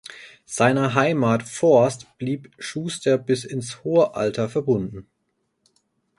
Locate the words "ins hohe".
3.45-4.15